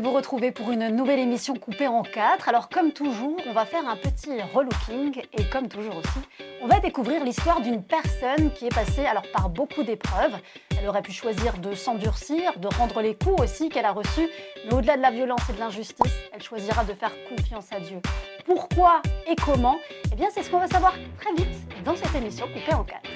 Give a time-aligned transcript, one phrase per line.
[0.00, 2.48] vous retrouver pour une nouvelle émission coupée en quatre.
[2.48, 6.20] Alors comme toujours, on va faire un petit relooking et comme toujours aussi,
[6.62, 10.36] on va découvrir l'histoire d'une personne qui est passée alors par beaucoup d'épreuves.
[10.80, 14.28] Elle aurait pu choisir de s'endurcir, de rendre les coups aussi qu'elle a reçus,
[14.66, 18.00] mais au-delà de la violence et de l'injustice, elle choisira de faire confiance à Dieu.
[18.44, 19.78] Pourquoi et comment?
[20.12, 23.08] Eh bien, c'est ce qu'on va savoir très vite dans cette émission coupée en quatre.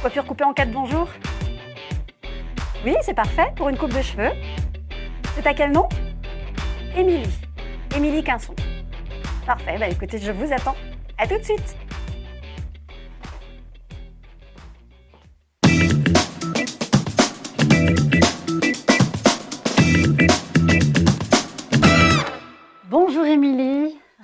[0.00, 1.08] Coiffure coupée en quatre, bonjour.
[2.84, 4.30] Oui, c'est parfait pour une coupe de cheveux.
[5.34, 5.88] C'est à quel nom?
[6.96, 7.28] Émilie.
[7.96, 8.54] Émilie Quinson.
[9.44, 10.76] Parfait, bah écoutez, je vous attends.
[11.18, 11.76] À tout de suite.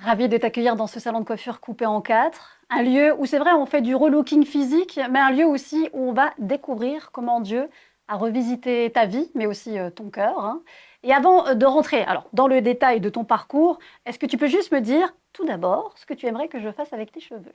[0.05, 2.59] Ravie de t'accueillir dans ce salon de coiffure coupé en quatre.
[2.69, 6.09] Un lieu où c'est vrai, on fait du relooking physique, mais un lieu aussi où
[6.09, 7.67] on va découvrir comment Dieu
[8.07, 10.37] a revisité ta vie, mais aussi euh, ton cœur.
[10.37, 10.61] hein.
[11.01, 14.37] Et avant euh, de rentrer alors, dans le détail de ton parcours, est-ce que tu
[14.37, 17.19] peux juste me dire, tout d'abord, ce que tu aimerais que je fasse avec tes
[17.19, 17.53] cheveux?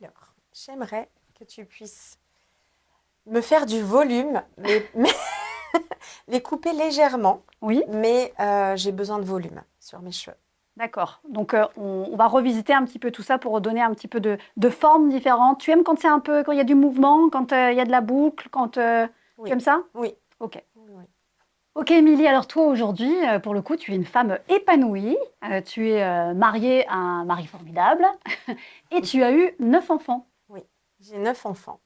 [0.00, 2.16] Alors, j'aimerais que tu puisses
[3.26, 5.10] me faire du volume, mais, mais
[6.28, 10.36] les couper légèrement, Oui, mais euh, j'ai besoin de volume sur mes cheveux.
[10.76, 11.20] D'accord.
[11.28, 14.08] Donc euh, on, on va revisiter un petit peu tout ça pour donner un petit
[14.08, 15.60] peu de, de formes différentes.
[15.60, 17.76] Tu aimes quand c'est un peu, quand il y a du mouvement, quand euh, il
[17.76, 19.06] y a de la boucle, quand euh,
[19.38, 19.48] Oui.
[19.48, 19.82] tu aimes ça?
[19.94, 20.14] Oui.
[20.40, 20.62] Ok.
[20.76, 21.04] Oui, oui.
[21.74, 25.16] Ok, Émilie, alors toi aujourd'hui, pour le coup, tu es une femme épanouie.
[25.64, 28.04] Tu es mariée à un mari formidable
[28.90, 30.26] et tu as eu neuf enfants.
[31.00, 31.80] J'ai neuf enfants.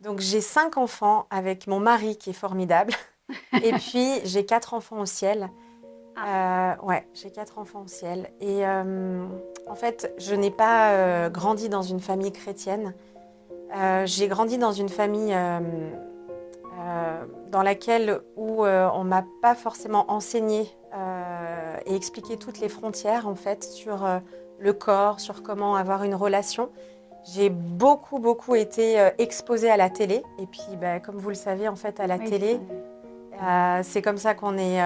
[0.00, 2.94] Donc j'ai cinq enfants avec mon mari qui est formidable.
[3.62, 5.50] Et puis j'ai quatre enfants au ciel.
[6.18, 8.30] Euh, ouais, j'ai quatre enfants au ciel.
[8.40, 9.26] Et euh,
[9.68, 12.94] en fait, je n'ai pas euh, grandi dans une famille chrétienne.
[13.76, 15.34] Euh, j'ai grandi dans une famille
[17.50, 20.70] dans laquelle où on m'a pas forcément enseigné
[21.86, 24.06] et expliqué toutes les frontières en fait sur
[24.58, 26.70] le corps, sur comment avoir une relation.
[27.24, 31.66] J'ai beaucoup beaucoup été exposée à la télé et puis bah, comme vous le savez
[31.66, 32.60] en fait à la Oui, télé
[33.82, 34.80] c'est comme ça qu'on est.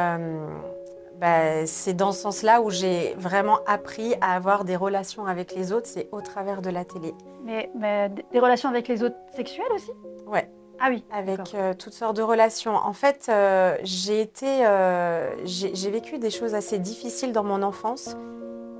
[1.21, 5.71] bah, c'est dans ce sens-là où j'ai vraiment appris à avoir des relations avec les
[5.73, 7.15] autres, c'est au travers de la télé.
[7.45, 9.91] Mais, mais des relations avec les autres sexuelles aussi?
[10.27, 10.51] Ouais.
[10.81, 11.05] Ah oui.
[11.13, 12.75] Avec euh, toutes sortes de relations.
[12.75, 18.17] En fait, euh, j'ai été, euh, j'ai vécu des choses assez difficiles dans mon enfance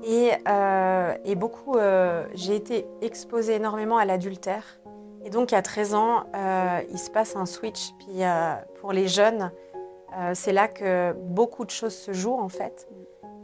[0.03, 0.31] et,
[1.25, 1.77] et beaucoup,
[2.33, 4.63] j'ai été exposée énormément à l'adultère.
[5.23, 6.23] Et donc à 13 ans,
[6.91, 7.91] il se passe un switch.
[7.99, 8.23] Puis
[8.79, 9.51] pour les jeunes,
[10.17, 12.87] euh, c'est là que beaucoup de choses se jouent en fait.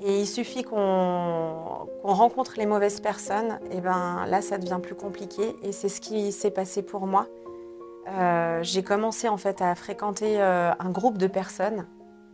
[0.01, 5.55] Et il suffit qu'on rencontre les mauvaises personnes, et ben là ça devient plus compliqué.
[5.63, 7.27] Et c'est ce qui s'est passé pour moi.
[8.09, 11.87] Euh, j'ai commencé en fait à fréquenter euh, un groupe de personnes,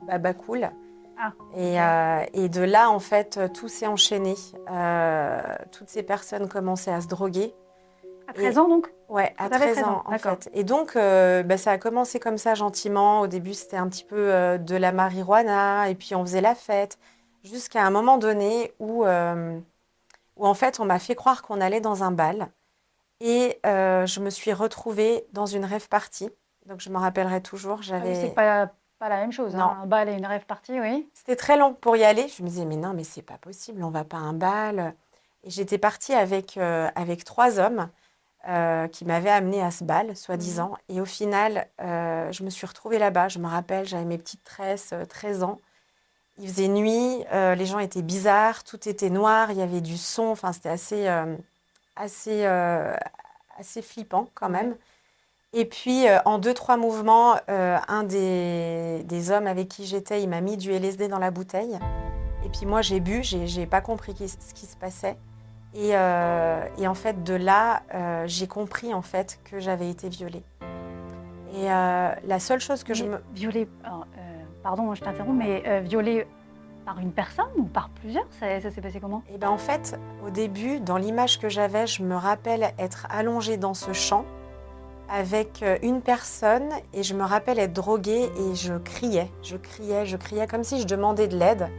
[0.08, 0.70] Baba Cool.
[1.18, 4.36] Ah, Et, euh, et de là, en fait, tout s'est enchaîné.
[5.72, 7.54] Toutes ces personnes commençaient à se droguer.
[8.28, 8.88] À 13 ans donc?
[9.10, 10.50] Ouais, à T'avais 13 13 ans, en fait.
[10.54, 13.22] Et donc, euh, bah, ça a commencé comme ça, gentiment.
[13.22, 16.56] Au début, c'était un petit peu euh, de la marijuana, et puis on faisait la
[16.56, 16.98] fête,
[17.44, 19.60] jusqu'à un moment donné où, euh,
[20.38, 22.50] où en fait, on m'a fait croire qu'on allait dans un bal.
[23.20, 26.30] Et je me suis retrouvée dans une rêve party.
[26.66, 27.76] Donc, je me rappellerai toujours.
[27.76, 28.16] Ah oui, J'avais...
[28.16, 29.54] C'est pas, pas la même chose.
[29.54, 29.64] Non.
[29.64, 29.78] hein.
[29.84, 31.10] Un bal et une rêve partie, oui.
[31.14, 32.28] C'était très long pour y aller.
[32.28, 34.96] Je me disais, mais non, mais c'est pas possible, on va pas à un bal.
[35.44, 37.90] Et j'étais partie avec, avec trois hommes
[38.48, 40.74] euh, qui m'avaient amenée à ce bal, soi-disant.
[40.90, 43.30] Et au final, euh, je me suis retrouvée là-bas.
[43.30, 45.59] Je me rappelle, j'avais mes petites tresses, euh, 13 ans.
[46.40, 49.98] Il faisait nuit, euh, les gens étaient bizarres, tout était noir, il y avait du
[49.98, 50.24] son.
[50.24, 51.38] Enfin, c'était assez, euh,
[51.96, 52.96] assez, euh,
[53.58, 54.75] assez flippant quand même.
[55.54, 60.24] Et puis, euh, en deux, trois mouvements, euh, un des, des hommes avec qui j'étais,
[60.24, 61.78] il m'a mis du LSD dans la bouteille.
[62.45, 65.18] Et puis moi, j'ai bu, j'ai j'ai pas compris ce qui se passait.
[65.75, 70.08] Et, euh, et en fait, de là, euh, j'ai compris en fait que j'avais été
[70.08, 70.44] violée.
[71.56, 73.18] Et euh, la seule chose que je me...
[73.34, 74.06] Violée, alors,
[74.62, 76.28] pardon, je t'interromps, mais violée
[76.86, 79.24] par une personne ou par plusieurs Ça, ça s'est passé comment?
[79.34, 83.58] Et ben en fait, au début, dans l'image que j'avais, je me rappelle être allongée
[83.58, 84.26] dans ce champ
[85.10, 90.18] avec une personne et je me rappelle être droguée et je criais, je criais, je
[90.18, 91.69] criais comme si je demandais de l'aide.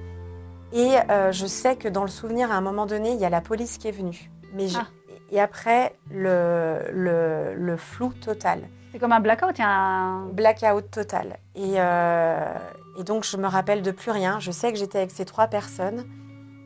[0.75, 3.31] Et euh, je sais que dans le souvenir, à un moment donné, il y a
[3.31, 4.31] la police qui est venue.
[4.53, 4.87] Mais Ah.
[5.31, 8.69] Et après, le, le, le flou total.
[8.93, 10.27] C'est comme un blackout, il y a un...
[10.29, 11.39] Blackout total.
[11.57, 12.55] Et, euh,
[12.99, 14.39] et donc, je me rappelle de plus rien.
[14.39, 16.07] Je sais que j'étais avec ces trois personnes,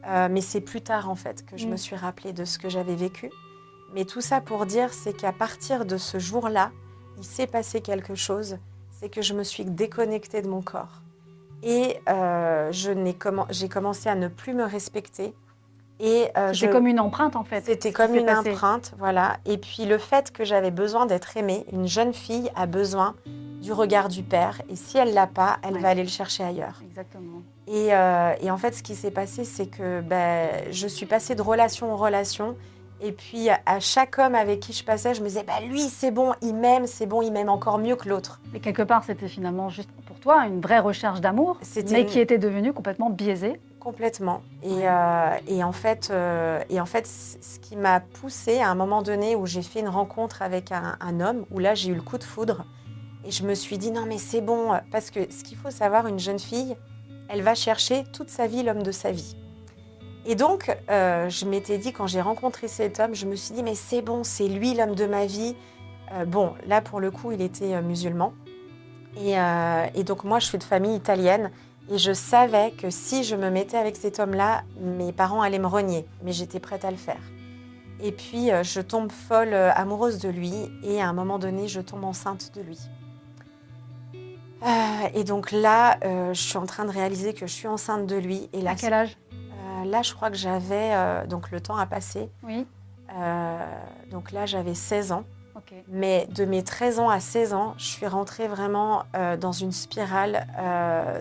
[0.06, 1.70] euh, mais c'est plus tard, en fait, que je Mm.
[1.70, 3.30] me suis rappelée de ce que j'avais vécu.
[3.94, 6.70] Mais tout ça pour dire, c'est qu'à partir de ce jour-là,
[7.16, 8.58] il s'est passé quelque chose,
[8.90, 11.00] c'est que je me suis déconnectée de mon corps.
[11.62, 15.34] Et euh, j'ai commencé à ne plus me respecter.
[16.00, 17.64] Et euh, C'était je- comme une empreinte en fait.
[17.66, 18.50] c'était comme une passé.
[18.52, 19.38] empreinte, voilà.
[19.46, 23.16] Et puis le fait que j'avais besoin d'être aimée, une jeune fille a besoin
[23.60, 24.62] du regard du père.
[24.70, 25.80] Et si elle l'a pas, elle Ouais.
[25.80, 26.80] va aller le chercher ailleurs.
[26.88, 27.42] Exactement.
[27.66, 31.34] Et, euh, et en fait, ce qui s'est passé, c'est que ben, je suis passée
[31.34, 32.56] de relation en relation.
[33.00, 36.10] Et puis, à chaque homme avec qui je passais, je me disais, bah, lui, c'est
[36.10, 38.40] bon, il m'aime, c'est bon, il m'aime encore mieux que l'autre.
[38.54, 41.58] Et quelque part, c'était finalement juste pour toi une vraie recherche d'amour,
[41.92, 43.60] mais une- qui était devenue complètement biaisée.
[43.80, 44.42] Complètement.
[44.62, 48.74] Et, euh, en fait, euh, et en fait c- ce qui m'a poussée à un
[48.74, 51.94] moment donné où j'ai fait une rencontre avec un, un homme, où là, j'ai eu
[51.94, 52.64] le coup de foudre.
[53.24, 54.72] Et je me suis dit, non, mais c'est bon.
[54.90, 56.76] Parce que ce qu'il faut savoir, une jeune fille,
[57.28, 59.36] elle va chercher toute sa vie l'homme de sa vie.
[60.26, 63.62] Et donc, euh, je m'étais dit, quand j'ai rencontré cet homme, je me suis dit,
[63.62, 65.56] mais c'est bon, c'est lui l'homme de ma vie.
[66.12, 68.32] Euh, bon, là, pour le coup, il était euh, musulman.
[69.20, 71.50] Et, euh, et donc, moi, je suis de famille italienne.
[71.90, 75.66] Et je savais que si je me mettais avec cet homme-là, mes parents allaient me
[75.66, 76.06] renier.
[76.22, 77.20] Mais j'étais prête à le faire.
[78.00, 80.52] Et puis, euh, je tombe folle euh, amoureuse de lui.
[80.82, 82.78] Et à un moment donné, je tombe enceinte de lui.
[84.62, 84.66] Euh,
[85.14, 88.16] et donc là, euh, je suis en train de réaliser que je suis enceinte de
[88.16, 88.48] lui.
[88.52, 89.16] Et là, À quel âge?
[89.86, 90.90] là je crois que j'avais...
[91.28, 92.28] donc le temps a passé.
[92.42, 92.66] Oui.
[94.10, 95.22] Donc là, j'avais 16 ans.
[95.88, 99.72] Mais de mes 13 ans à 16 ans, je suis rentrée vraiment euh, dans une
[99.72, 101.20] spirale euh,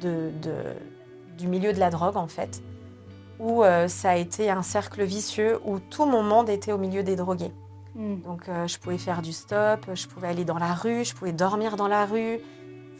[0.00, 2.62] de, de- du milieu de la drogue, en fait,
[3.38, 7.02] où euh, ça a été un cercle vicieux où tout mon monde était au milieu
[7.02, 7.52] des drogués.
[7.94, 8.20] Hmm.
[8.22, 11.76] Donc, je pouvais faire du stop, je pouvais aller dans la rue, je pouvais dormir
[11.76, 12.38] dans la rue.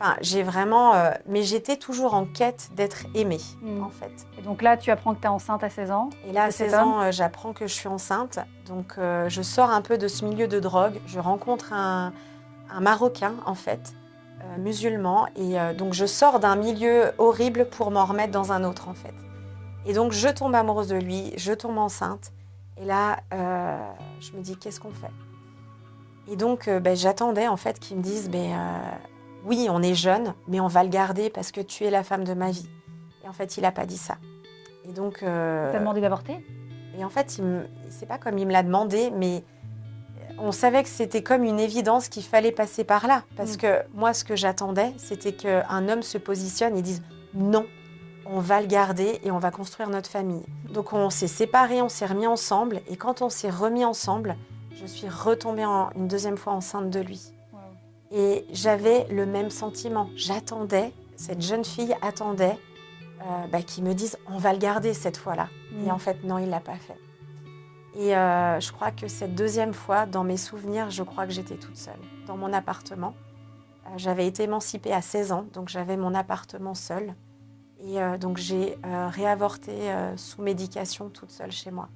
[0.03, 0.95] Enfin, j'ai vraiment.
[0.95, 3.85] euh, mais j'étais toujours en quête d'être aimée, Mm.
[3.85, 4.11] en fait.
[4.37, 6.11] Et donc là, tu apprends que tu es enceinte à 16 ans.
[6.29, 8.41] Et là, à Et cet 16 ans, euh, j'apprends que je suis enceinte.
[8.67, 11.01] Donc, euh, je sors un peu de ce milieu de drogue.
[11.07, 12.13] Je rencontre un,
[12.69, 13.93] un Marocain, en fait,
[14.59, 15.29] musulman.
[15.37, 19.15] Et donc, je sors d'un milieu horrible pour m'en remettre dans un autre, en fait.
[19.87, 22.33] Et donc, je tombe amoureuse de lui, je tombe enceinte.
[22.77, 25.13] Et là, je me dis, qu'est-ce qu'on fait?
[26.29, 28.59] Et donc, ben, j'attendais, en fait, qu'ils me disent, ben,
[29.45, 32.25] oui, on est jeune, mais on va le garder parce que tu es la femme
[32.25, 32.69] de ma vie.
[33.25, 34.17] Et en fait, il n'a pas dit ça.
[34.89, 35.23] Et donc...
[35.23, 36.45] euh, Tu as demandé d'avorter?
[36.99, 39.45] et en fait, me- c'est pas comme il me l'a demandé, mais
[40.39, 43.23] on savait que c'était comme une évidence qu'il fallait passer par là.
[43.37, 43.59] Parce Mm.
[43.59, 47.03] que moi, ce que j'attendais, c'était qu'un homme se positionne et dise
[47.35, 47.65] non,
[48.27, 50.45] on va le garder et on va construire notre famille.
[50.73, 52.81] Donc on s'est séparés, on s'est remis ensemble.
[52.89, 54.37] Et quand on s'est remis ensemble,
[54.75, 57.33] je suis retombée en- une deuxième fois enceinte de lui.
[58.13, 60.11] Et j'avais le même sentiment.
[60.17, 62.59] J'attendais, cette jeune fille attendait
[63.23, 65.49] euh, bah, qu'ils me disent on va le garder cette fois-là.
[65.85, 66.99] Et en fait, non, il l'a pas fait.
[67.95, 71.57] Et euh, je crois que cette deuxième fois, dans mes souvenirs, je crois que j'étais
[71.57, 73.15] toute seule dans mon appartement.
[73.87, 77.15] Euh, j'avais été émancipée à 16 ans, donc j'avais mon appartement seule.
[77.81, 79.73] Et euh, donc j'ai réavorté
[80.17, 81.89] sous médication toute seule chez moi.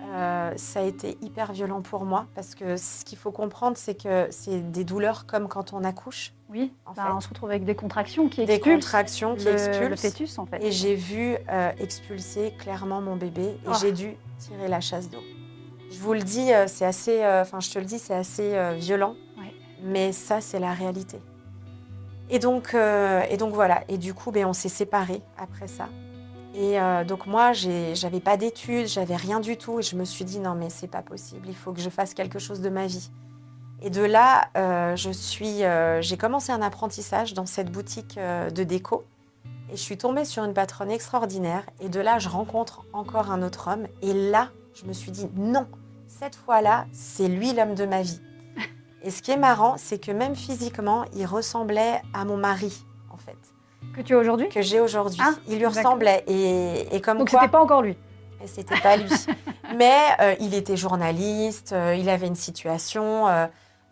[0.00, 3.94] Euh, ça a été hyper violent pour moi parce que ce qu'il faut comprendre, c'est
[3.94, 6.72] que c'est des douleurs comme quand on accouche, Oui.
[6.86, 7.12] En Bah, fait.
[7.12, 9.88] on se retrouve avec des contractions qui des expulsent contractions qui le, expulsent.
[9.90, 10.62] le fœtus en fait.
[10.64, 13.72] Et j'ai vu euh, expulser clairement mon bébé et Oh.
[13.80, 15.22] j'ai dû tirer la chasse d'eau.
[15.90, 18.56] Je vous le dis, euh, c'est assez, euh, enfin je te le dis, c'est assez
[18.76, 19.54] violent, Ouais.
[19.82, 21.20] mais ça c'est la réalité.
[22.30, 23.84] Et donc, et donc voilà.
[23.88, 25.88] Et du coup, ben, on s'est séparés après ça.
[26.54, 29.80] Et euh, donc moi, j'avais pas d'études, j'avais rien du tout.
[29.80, 31.48] Et je me suis dit non mais c'est pas possible.
[31.48, 33.10] Il faut que je fasse quelque chose de ma vie.
[33.80, 38.64] Et de là, euh, je suis, euh, j'ai commencé un apprentissage dans cette boutique de
[38.64, 39.04] déco.
[39.70, 41.64] Et je suis tombée sur une patronne extraordinaire.
[41.80, 43.86] Et de là, je rencontre encore un autre homme.
[44.02, 45.66] Et là, je me suis dit non,
[46.06, 48.20] cette fois-là, c'est lui l'homme de ma vie.
[49.02, 52.84] Et ce qui est marrant, c'est que même physiquement, il ressemblait à mon mari,
[53.96, 55.20] Que tu as aujourd'hui que j'ai aujourd'hui.
[55.22, 56.24] Ah, il lui ressemblait.
[56.26, 57.96] Et, et comme Donc quoi, c'était pas encore lui.
[58.46, 59.10] c'était pas lui.
[59.76, 63.28] Mais euh, il était journaliste, euh, il avait une situation.
[63.28, 63.46] euh,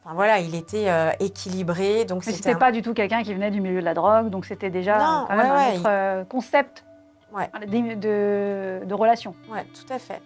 [0.04, 0.87] Enfin voilà, il était
[1.20, 2.04] équilibré.
[2.06, 4.30] Donc Mais c'était un- pas du tout quelqu'un qui venait du milieu de la drogue,
[4.30, 6.85] donc c'était déjà Non, quand même ouais, un autre concept
[7.32, 7.49] Ouais.
[7.66, 7.94] de,
[8.80, 9.35] de, de relation.
[9.52, 10.20] Ouais, tout à fait.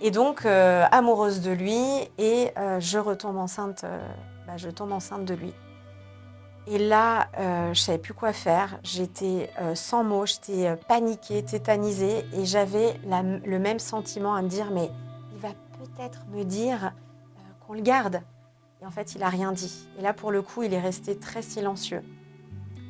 [0.00, 0.46] Et donc,
[0.90, 1.78] amoureuse de lui,
[2.18, 3.84] et je retombe enceinte,
[4.46, 5.52] bah, je tombe enceinte de lui.
[6.72, 8.78] Et là, euh, je savais plus quoi faire.
[8.84, 14.48] J'étais euh, sans mots, j'étais euh, paniquée, tétanisée, et j'avais le même sentiment à me
[14.48, 14.88] dire, mais
[15.34, 15.48] il va
[15.78, 18.22] peut-être me dire euh, qu'on le garde.
[18.80, 19.88] Et en fait, il a rien dit.
[19.98, 22.02] Et là, pour le coup, il est resté très silencieux.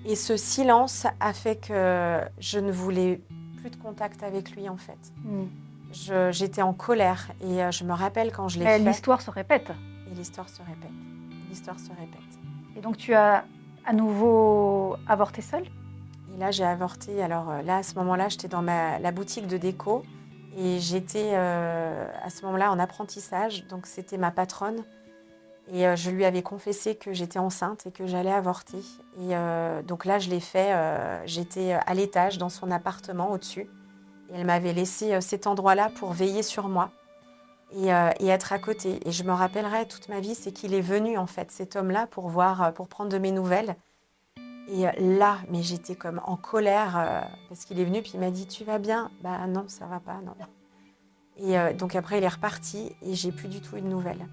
[0.05, 3.23] Et ce silence a fait que je ne voulais
[3.57, 4.99] plus de contact avec lui, en fait.
[5.25, 5.47] Hmm.
[6.31, 9.73] J'étais en colère et je me rappelle quand je l'ai Mais fait L'histoire se répète.
[10.11, 10.91] et l'histoire se répète.
[11.49, 12.39] l'histoire se répète.
[12.77, 13.45] Et donc tu as
[13.87, 15.65] à nouveau avorté seule
[16.35, 17.23] Et là, j'ai avorté.
[17.23, 20.03] Alors euh, là, à ce moment-là, j'étais dans la boutique de déco
[20.57, 23.67] et j'étais euh, à ce moment-là en apprentissage.
[23.67, 24.85] Donc c'était ma patronne.
[25.73, 28.83] Et euh, je lui avais confessé que j'étais enceinte et que j'allais avorter.
[29.21, 29.35] Et
[29.87, 30.75] donc là, je l'ai fait.
[31.27, 33.69] j'étais à l'étage dans son appartement au-dessus.
[34.31, 36.91] Et elle m'avait laissé cet endroit-là pour veiller sur moi
[37.73, 39.01] et, euh, et être à côté.
[39.07, 42.07] Et je me rappellerai toute ma vie, c'est qu'il est venu en fait, cet homme-là,
[42.07, 43.77] pour voir, euh, pour prendre de mes nouvelles.
[44.69, 48.31] Et euh, là, mais j'étais comme en colère parce qu'il est venu puis il m'a
[48.31, 49.11] dit tu vas bien?
[49.23, 50.35] Bah non, ça va pas, non.
[51.37, 54.27] Et donc après il est reparti et j'ai plus du tout eu de nouvelles.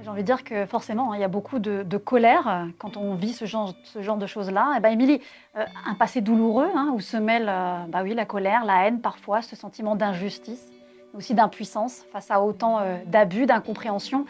[0.00, 3.14] J'ai envie de dire que forcément, hein, il y a beaucoup de, colère quand on
[3.14, 4.74] vit ce genre, de choses-là.
[4.76, 5.20] Et ben, Émilie,
[5.54, 7.46] un passé douloureux hein, où se mêle
[7.88, 10.70] bah oui, la colère, la haine parfois, ce sentiment d'injustice,
[11.12, 14.24] mais aussi d'impuissance face à autant euh, d'abus, d'incompréhension.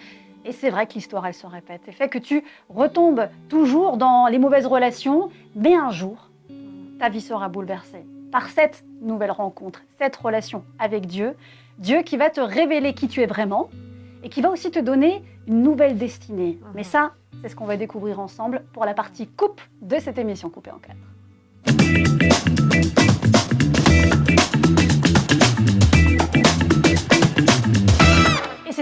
[0.45, 1.83] Et c'est vrai que l'histoire, elle se répète.
[1.89, 6.31] Et fait que tu retombes toujours dans les mauvaises relations, mais un jour,
[6.99, 11.35] ta vie sera bouleversée par cette nouvelle rencontre, cette relation avec Dieu.
[11.79, 13.69] Dieu qui va te révéler qui tu es vraiment
[14.23, 16.59] et qui va aussi te donner une nouvelle destinée.
[16.61, 16.69] Mhm.
[16.75, 20.51] Mais ça, c'est ce qu'on va découvrir ensemble pour la partie coupe de cette émission
[20.51, 20.97] coupée en quatre.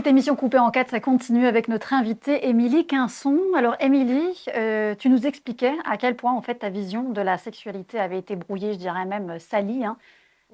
[0.06, 3.40] Cette émission coupée en quatre, ça continue avec notre invitée Émilie Quinson.
[3.56, 7.38] Alors Émilie, euh, tu nous expliquais à quel point en fait ta vision de la
[7.38, 9.96] sexualité avait été brouillée, je dirais même euh, salie, hein,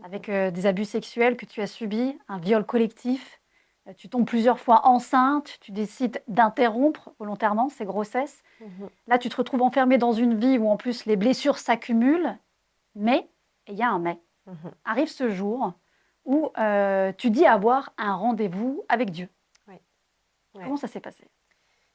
[0.05, 3.43] avec euh, des abus sexuels que tu as subis, un viol collectif.
[3.89, 8.43] Euh, Tu tombes plusieurs fois enceinte, tu décides d'interrompre volontairement ces grossesses.
[9.07, 12.39] Là, tu te retrouves enfermée dans une vie où en plus les blessures s'accumulent.
[12.95, 13.29] Mais,
[13.69, 14.71] il y a un mais, Mhm.
[14.87, 15.75] arrive ce jour
[16.25, 16.51] où
[17.19, 19.29] tu dis avoir un rendez-vous avec Dieu.
[20.55, 20.65] Ouais.
[20.65, 21.25] Comment ça s'est passé?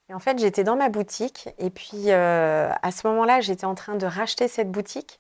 [0.10, 3.76] Et en fait, j'étais dans ma boutique et puis euh, à ce moment-là, j'étais en
[3.76, 5.20] train de racheter cette boutique.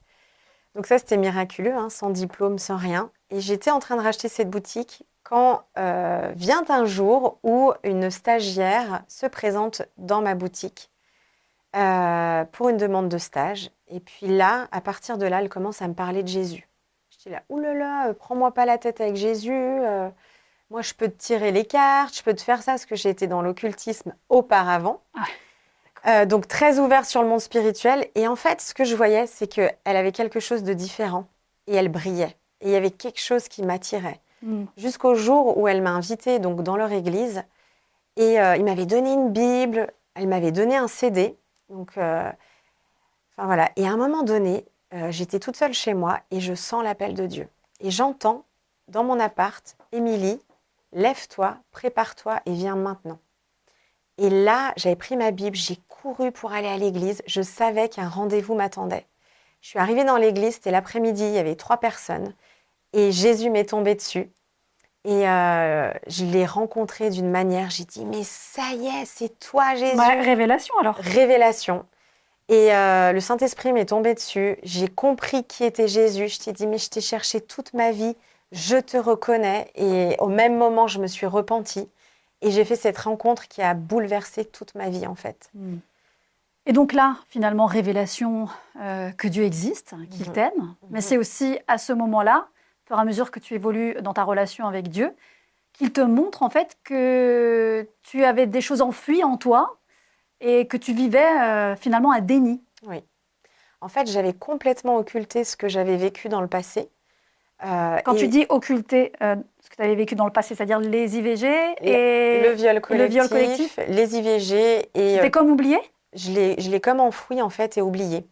[0.75, 3.11] Donc ça, c'était miraculeux, hein, sans diplôme, sans rien.
[3.29, 8.09] Et j'étais en train de racheter cette boutique quand euh, vient un jour où une
[8.09, 10.89] stagiaire se présente dans ma boutique
[11.75, 13.71] euh, pour une demande de stage.
[13.87, 16.69] Et puis là, à partir de là, elle commence à me parler de Jésus.
[17.09, 19.51] J'étais là, oulala, prends-moi pas la tête avec Jésus.
[19.51, 20.09] euh,
[20.69, 23.09] moi, je peux te tirer les cartes, je peux te faire ça, parce que j'ai
[23.09, 25.01] été dans l'occultisme auparavant.
[25.15, 25.23] Ah,
[26.05, 28.07] Euh, donc, très ouverte sur le monde spirituel.
[28.15, 31.27] Et en fait, ce que je voyais, c'est qu'elle avait quelque chose de différent.
[31.65, 32.37] Et elle brillait.
[32.61, 34.21] Et il y avait quelque chose qui m'attirait.
[34.77, 37.43] Jusqu'au jour où elle m'a invitée donc, dans leur église.
[38.15, 41.35] Et euh, il m'avait donné une Bible, elle m'avait donné un CD.
[41.69, 42.31] Donc, euh,
[43.35, 43.69] enfin voilà.
[43.75, 47.15] Et à un moment donné, euh, j'étais toute seule chez moi et je sens l'appel
[47.15, 47.49] de Dieu.
[47.81, 48.45] Et j'entends
[48.87, 50.39] dans mon appart, Émilie,
[50.97, 53.19] lève-toi, prépare-toi et viens maintenant.
[54.17, 57.21] Et là, j'avais pris ma Bible, j'ai couru pour aller à l'église.
[57.27, 59.05] Je savais qu'un rendez-vous m'attendait.
[59.61, 62.33] Je suis arrivée dans l'église, c'était l'après-midi, il y avait trois personnes.
[62.93, 64.31] Et Jésus m'est tombé dessus.
[65.03, 69.75] Et euh, je l'ai rencontré d'une manière, j'ai dit, mais ça y est, c'est toi
[69.75, 69.95] Jésus.
[69.99, 70.95] Révélation alors.
[70.95, 71.85] Révélation.
[72.49, 74.57] Et euh, le Saint-Esprit m'est tombé dessus.
[74.63, 76.27] J'ai compris qui était Jésus.
[76.27, 78.15] Je t'ai dit, mais je t'ai cherché toute ma vie.
[78.51, 79.71] Je te reconnais.
[79.75, 81.89] Et au même moment, je me suis repentie.
[82.41, 85.51] Et j'ai fait cette rencontre qui a bouleversé toute ma vie, en fait.
[86.65, 88.47] Et donc là, finalement, révélation
[88.79, 90.33] euh, que Dieu existe, hein, qu'il Mhm.
[90.33, 90.75] t'aime.
[90.89, 91.01] Mais Mhm.
[91.01, 94.23] c'est aussi à ce moment-là, au fur et à mesure que tu évolues dans ta
[94.23, 95.15] relation avec Dieu,
[95.73, 99.77] qu'il te montre en fait que tu avais des choses enfuies en toi
[100.41, 102.61] et que tu vivais euh, finalement un déni.
[103.79, 106.89] En fait, j'avais complètement occulté ce que j'avais vécu dans le passé.
[107.65, 110.53] Euh, Quand et tu dis occulter euh, ce que tu avais vécu dans le passé,
[110.53, 111.47] c'est-à-dire les IVG
[111.81, 115.79] et le viol le collectif, viol collectif les IVG, et euh, c'était comme oublié?
[116.13, 118.27] je l'ai, je l'ai comme enfoui en fait et oublié.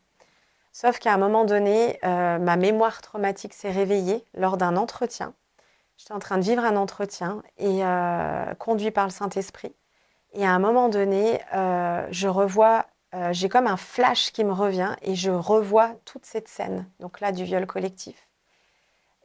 [0.72, 5.34] Sauf qu'à un moment donné, euh, ma mémoire traumatique s'est réveillée lors d'un entretien.
[5.98, 7.80] J'étais en train de vivre un entretien et
[8.60, 9.74] conduit par le Saint-Esprit.
[10.34, 11.40] Et à un moment donné,
[12.12, 12.86] je revois,
[13.32, 17.32] j'ai comme un flash qui me revient et je revois toute cette scène, donc là
[17.32, 18.25] du viol collectif.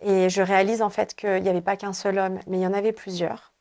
[0.03, 2.67] Et je réalise en fait qu'il n'y avait pas qu'un seul homme, mais il y
[2.67, 3.53] en avait plusieurs.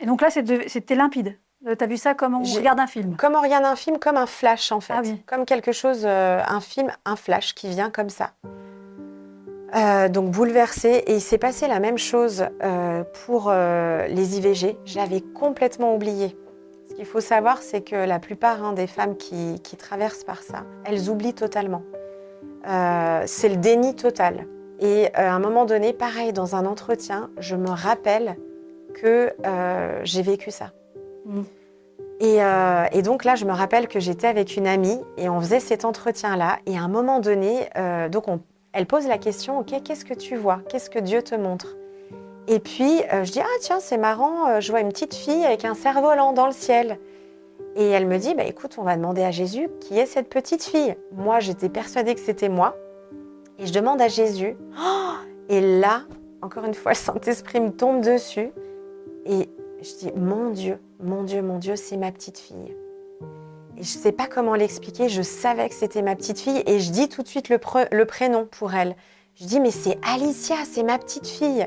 [0.00, 1.38] Et donc là, c'était limpide.
[1.66, 3.16] Tu as vu ça comme on regarde un film?
[3.16, 4.94] Comme on regarde un film, comme un flash en fait.
[4.96, 5.20] Ah oui.
[5.26, 8.32] Comme quelque chose, euh, un film, un flash qui vient comme ça.
[9.74, 11.02] Euh, donc bouleversée.
[11.06, 14.78] Et il s'est passé la même chose euh, pour euh, les IVG.
[14.84, 16.36] Je l'avais complètement oublié.
[16.88, 20.42] Ce qu'il faut savoir, c'est que la plupart hein, des femmes qui, qui traversent par
[20.42, 21.82] ça, elles oublient totalement.
[22.66, 24.46] Euh, c'est le déni total.
[24.80, 28.36] Et euh, à un moment donné, pareil, dans un entretien, je me rappelle
[28.94, 30.72] que euh, j'ai vécu ça.
[31.26, 31.42] Mm.
[32.20, 35.40] Et, euh, et donc là, je me rappelle que j'étais avec une amie et on
[35.40, 36.58] faisait cet entretien-là.
[36.66, 38.40] Et à un moment donné, euh, donc on-
[38.72, 40.60] elle pose la question, ok, qu'est-ce que tu vois?
[40.68, 41.76] Qu'est-ce que Dieu te montre?
[42.48, 45.74] Et puis je dis, ah tiens, c'est marrant, je vois une petite fille avec un
[45.74, 46.98] cerf-volant dans le ciel.
[47.76, 50.64] Et elle me dit, bah écoute, on va demander à Jésus qui est cette petite
[50.64, 50.96] fille.
[51.12, 52.74] Moi, j'étais persuadée que c'était moi.
[53.58, 54.56] Et je demande à Jésus.
[54.78, 55.12] Oh
[55.48, 56.02] et là,
[56.42, 58.50] encore une fois, le Saint-Esprit me tombe dessus.
[59.26, 59.48] Et
[59.82, 62.74] je dis, mon Dieu, mon Dieu, mon Dieu, c'est ma petite fille.
[63.76, 66.62] Et je ne sais pas comment l'expliquer, je savais que c'était ma petite fille.
[66.66, 68.96] Et je dis tout de suite le, pre- le prénom pour elle.
[69.36, 71.66] Je dis, mais c'est Alicia, c'est ma petite fille.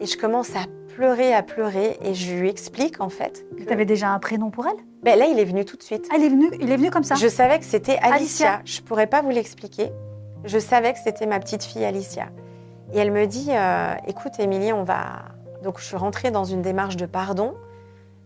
[0.00, 0.64] Et je commence à
[0.96, 1.96] pleurer, à pleurer.
[2.02, 3.44] Et je lui explique, en fait.
[3.56, 4.76] Tu que- avais déjà un prénom pour elle?
[5.04, 6.08] Ben, là, il est venu tout de suite.
[6.10, 7.14] Ah, il est venu, il est venu comme ça?
[7.14, 8.14] Je savais que c'était Alicia.
[8.56, 8.62] Alicia.
[8.64, 9.90] Je ne pourrais pas vous l'expliquer.
[10.44, 12.26] Je savais que c'était ma petite fille Alicia.
[12.92, 15.22] Et elle me dit, euh, écoute Émilie, on va...
[15.62, 17.54] Donc je suis rentrée dans une démarche de pardon.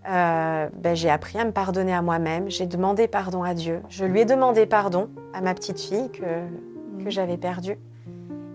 [0.08, 2.50] Euh, ben, j'ai appris à me pardonner à moi-même.
[2.50, 3.82] J'ai demandé pardon à Dieu.
[3.88, 7.78] Je lui ai demandé pardon à ma petite fille que, que j'avais perdue.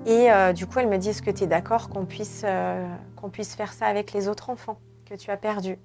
[0.05, 2.45] Et euh, du coup, elle me dit, est-ce que tu es d'accord qu'on puisse,
[3.15, 5.79] qu'on puisse faire ça avec les autres enfants que tu as perdus?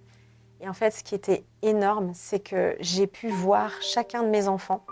[0.61, 4.49] Et en fait, ce qui était énorme, c'est que j'ai pu voir chacun de mes
[4.49, 4.85] enfants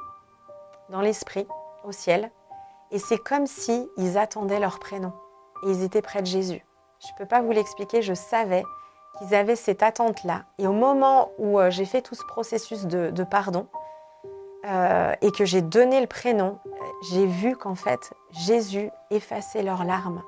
[0.90, 1.48] dans l'esprit,
[1.82, 2.30] au ciel.
[2.90, 5.12] Et c'est comme si ils attendaient leur prénom.
[5.64, 6.64] Et ils étaient près de Jésus.
[7.00, 8.62] Je ne peux pas vous l'expliquer, je savais
[9.18, 10.44] qu'ils avaient cette attente-là.
[10.58, 13.66] Et au moment où euh, j'ai fait tout ce processus de, pardon,
[14.66, 16.70] euh, et que j'ai donné le prénom, euh,
[17.10, 20.22] j'ai vu qu'en fait, Jésus effaçait leurs larmes.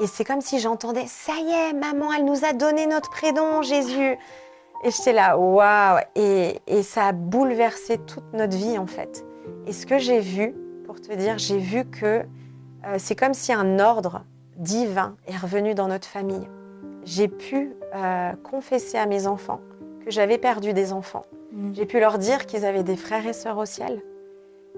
[0.00, 3.62] Et c'est comme si j'entendais Ça y est, maman, elle nous a donné notre prénom,
[3.62, 4.18] Jésus.
[4.84, 9.24] Et j'étais là, waouh et ça a bouleversé toute notre vie, en fait.
[9.66, 10.56] Et ce que j'ai vu,
[10.92, 12.22] pour te dire, j'ai vu que
[12.84, 14.24] euh, c'est comme si un ordre
[14.58, 16.46] divin est revenu dans notre famille.
[17.06, 19.60] J'ai pu euh, confesser à mes enfants
[20.04, 21.24] que j'avais perdu des enfants.
[21.52, 21.74] Mhm.
[21.74, 24.02] J'ai pu leur dire qu'ils avaient des frères et sœurs au ciel.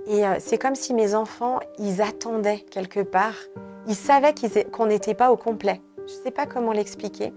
[0.06, 3.34] Et euh, c'est comme si mes enfants, ils attendaient quelque part.
[3.88, 4.34] Ils savaient
[4.70, 5.80] qu'on n'était pas au complet.
[6.06, 7.32] Je ne sais pas comment l'expliquer.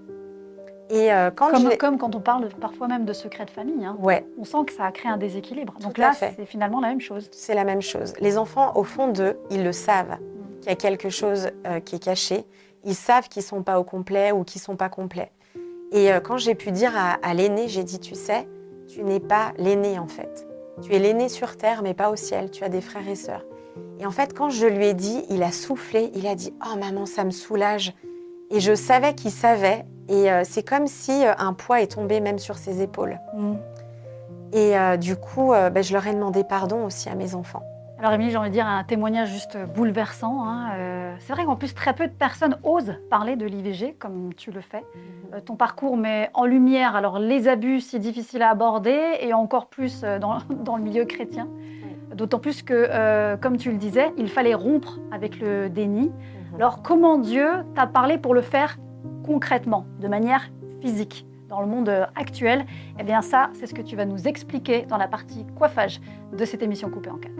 [0.90, 3.98] Et euh, quand Comme, quand on parle parfois même de secret de famille, hein.
[4.00, 5.74] Ouais, on sent que ça a créé un déséquilibre.
[5.80, 7.28] Donc Tout là, c'est finalement la même chose.
[7.34, 8.14] c'est la même chose.
[8.22, 10.60] Les enfants, au fond d'eux, ils le savent, Mm.
[10.62, 12.46] qu'il y a quelque chose euh, qui est caché.
[12.86, 15.32] Ils savent qu'ils sont pas au complet ou qu'ils sont pas complets.
[15.92, 18.48] Et euh, quand j'ai pu dire à, à l'aîné, j'ai dit, tu sais,
[18.88, 20.48] tu n'es pas l'aîné en fait.
[20.82, 22.50] Tu es l'aîné sur terre, mais pas au ciel.
[22.52, 23.44] Tu as des frères et sœurs.
[24.00, 26.78] Et en fait, quand je lui ai dit, il a soufflé, il a dit, oh
[26.78, 27.94] maman, ça me soulage.
[28.52, 29.86] Et je savais qu'il savait.
[30.10, 33.20] Et euh, c'est comme si euh, un poids est tombé même sur ses épaules.
[33.36, 33.58] Mhm.
[34.54, 37.64] Et euh, du coup, euh, ben, je leur ai demandé pardon aussi à mes enfants.
[38.00, 40.48] Alors Émilie, j'ai envie de dire un témoignage juste bouleversant.
[40.48, 41.16] hein.
[41.20, 44.62] C'est vrai qu'en plus, très peu de personnes osent parler de l'IVG comme tu le
[44.62, 44.84] fais.
[45.34, 49.66] Euh, ton parcours met en lumière alors les abus si difficiles à aborder et encore
[49.66, 51.48] plus dans, dans le milieu chrétien.
[52.14, 56.12] D'autant plus que, euh, comme tu le disais, il fallait rompre avec le déni.
[56.56, 58.78] Alors comment Dieu t'a parlé pour le faire
[59.28, 60.50] concrètement, de manière
[60.82, 62.66] physique dans le monde euh, actuel
[63.00, 66.00] Eh bien ça, c'est ce que tu vas nous expliquer dans la partie coiffage
[66.36, 67.34] de cette émission coupée en quatre.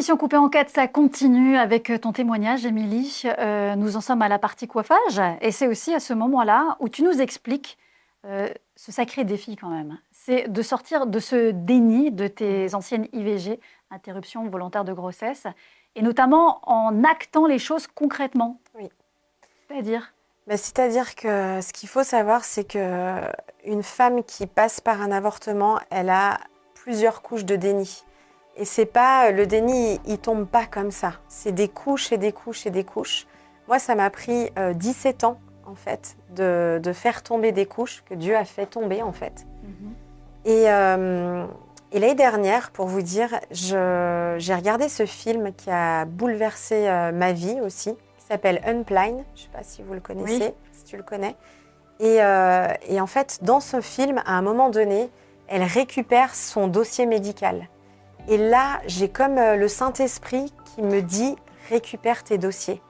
[0.00, 3.24] Notre émission coupée en quatre, ça continue avec ton témoignage, Émilie.
[3.38, 6.88] Euh, nous en sommes à la partie coiffage et c'est aussi à ce moment-là où
[6.88, 7.76] tu nous expliques
[8.24, 9.98] euh, ce sacré défi quand même.
[10.10, 13.60] C'est de sortir de ce déni de tes anciennes IVG,
[13.90, 15.46] interruption volontaire de grossesse,
[15.96, 18.58] et notamment en actant les choses concrètement.
[18.78, 18.88] Oui.
[19.68, 20.14] C'est-à-dire?
[20.46, 23.20] Ben, C'est-à-dire que ce qu'il faut savoir, c'est que
[23.66, 26.38] une femme qui passe par un avortement, elle a
[26.72, 28.02] plusieurs couches de déni.
[28.56, 31.14] Et c'est pas le déni, il, il tombe pas comme ça.
[31.28, 33.26] C'est des couches et des couches et des couches.
[33.68, 38.02] Moi, ça m'a pris euh, 17 ans en fait de, de faire tomber des couches
[38.08, 39.46] que Dieu a fait tomber en fait.
[40.44, 41.46] Et, euh,
[41.92, 43.76] et l'année dernière, pour vous dire, j'ai
[44.54, 49.22] regardé ce film qui a bouleversé euh, ma vie aussi, qui s'appelle Unplane.
[49.36, 50.54] Je ne sais pas si vous le connaissez, Oui.
[50.72, 51.36] si tu le connais.
[52.00, 55.10] Et, euh, et en fait, dans ce film, à un moment donné,
[55.46, 57.68] elle récupère son dossier médical.
[58.28, 61.36] Et là, j'ai comme euh, le Saint-Esprit qui me dit
[61.68, 62.80] récupère tes dossiers.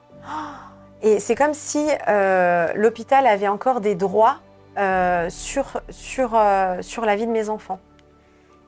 [1.01, 4.37] Et c'est comme si euh, l'hôpital avait encore des droits
[4.77, 7.79] euh, sur, sur, la vie de mes enfants.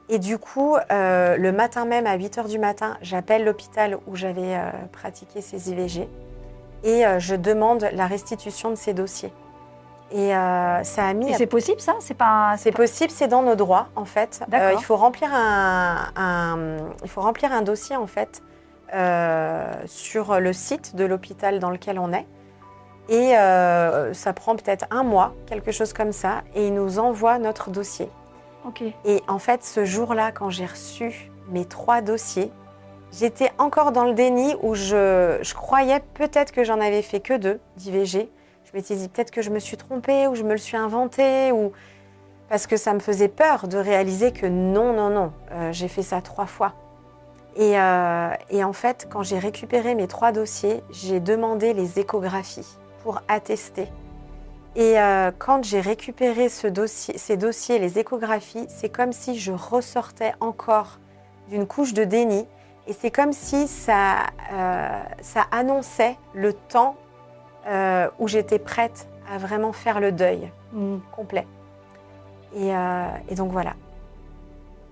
[0.10, 4.60] Et du coup, le matin même, à 8 h du matin, j'appelle l'hôpital où j'avais
[4.92, 6.10] pratiqué ces IVG
[6.84, 9.32] et je demande la restitution de ces dossiers.
[10.14, 11.30] Et ça a mis.
[11.30, 11.96] Et c'est possible, ça?
[12.00, 12.56] C'est pas.
[12.58, 14.42] C'est possible, c'est dans nos droits, en fait.
[14.52, 18.44] il faut remplir un, un, il faut remplir un dossier, en fait,
[19.86, 22.28] sur le site de l'hôpital dans lequel on est.
[23.10, 23.34] Et
[24.14, 28.10] ça prend peut-être un mois, quelque chose comme ça, et ils nous envoient notre dossier.
[29.06, 32.52] Et en fait, ce jour-là, quand j'ai reçu mes trois dossiers,
[33.12, 37.60] j'étais encore dans le déni où je, croyais peut-être que j'en avais fait que deux
[37.78, 38.30] d'IVG.
[38.74, 41.72] Je dit peut-être que je me suis trompée ou je me le suis inventé ou
[42.50, 46.02] parce que ça me faisait peur de réaliser que non, non, non, euh, j'ai fait
[46.02, 46.74] ça trois fois.
[47.56, 52.68] Et, euh, et en fait, quand j'ai récupéré mes trois dossiers, j'ai demandé les échographies
[53.04, 53.90] pour attester
[54.76, 59.52] et euh, quand j'ai récupéré ce dossier, ces dossiers, les échographies, c'est comme si je
[59.52, 60.98] ressortais encore
[61.48, 62.48] d'une couche de déni.
[62.88, 64.16] Et c'est comme si ça,
[65.22, 66.96] ça annonçait le temps
[67.68, 70.98] euh, où j'étais prête à vraiment faire le deuil mm.
[71.16, 71.48] complet.
[72.56, 72.70] Et,
[73.30, 73.74] et, donc voilà.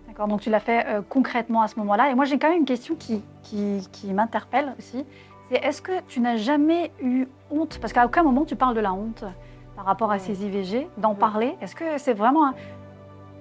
[0.08, 2.10] D'accord, donc tu l'as fait concrètement à ce moment-là.
[2.10, 5.06] Et moi j'ai quand même une question qui, qui, qui m'interpelle aussi.
[5.48, 7.78] C'est est-ce que tu n'as jamais eu honte?
[7.80, 9.24] Parce qu'à aucun moment tu parles de la honte
[9.76, 12.52] par rapport à ces IVG, d'en parler Est-ce que c'est vraiment...
[12.52, 12.58] Tu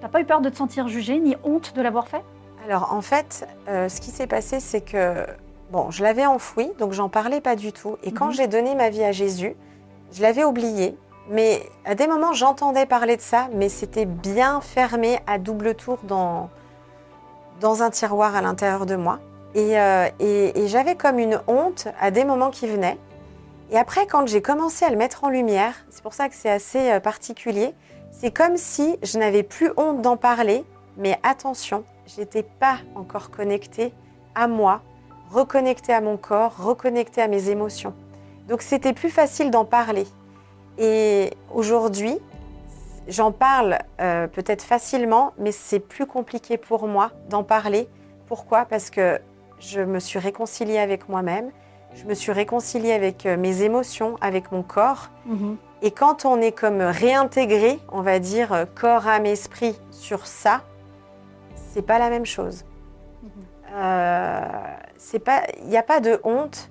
[0.01, 2.23] n'as pas eu peur de te sentir jugée, ni honte de l'avoir fait?
[2.65, 5.25] Alors en fait, euh, ce qui s'est passé, c'est que,
[5.71, 7.97] bon, je l'avais enfoui, donc j'en parlais pas du tout.
[8.03, 8.33] Et quand mhm.
[8.33, 9.55] j'ai donné ma vie à Jésus,
[10.13, 10.97] je l'avais oublié.
[11.29, 15.99] Mais à des moments, j'entendais parler de ça, mais c'était bien fermé à double tour
[16.03, 16.49] dans,
[17.61, 19.19] dans un tiroir à l'intérieur de moi.
[19.53, 22.97] Et, euh, et j'avais comme une honte à des moments qui venaient.
[23.71, 26.49] Et après, quand j'ai commencé à le mettre en lumière, c'est pour ça que c'est
[26.49, 27.73] assez euh, particulier,
[28.11, 30.65] c'est comme si je n'avais plus honte d'en parler,
[30.97, 33.93] mais attention, je n'étais pas encore connectée
[34.35, 34.81] à moi,
[35.31, 37.93] reconnectée à mon corps, reconnectée à mes émotions.
[38.47, 40.05] Donc c'était plus facile d'en parler.
[40.77, 42.17] Et aujourd'hui,
[43.07, 47.87] j'en parle euh, peut-être facilement, mais c'est plus compliqué pour moi d'en parler.
[48.27, 48.65] Pourquoi?
[48.65, 49.19] Parce que
[49.59, 51.51] je me suis réconciliée avec moi-même
[51.95, 55.09] je me suis réconciliée avec euh, mes émotions, avec mon corps.
[55.25, 55.57] Mhm.
[55.81, 60.61] Et quand on est comme réintégré, on va dire euh, corps, âme, esprit sur ça,
[61.55, 62.65] c'est pas la même chose.
[63.71, 66.69] Il n'y a pas de honte.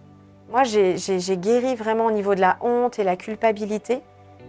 [0.51, 4.03] Moi, j'ai guéri vraiment au niveau de la honte et la culpabilité.